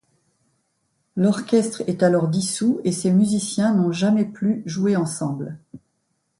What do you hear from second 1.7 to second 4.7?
est alors dissous et ses musiciens n’ont jamais plus